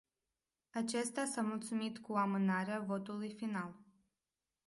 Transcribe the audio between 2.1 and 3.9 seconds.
amânarea votului final.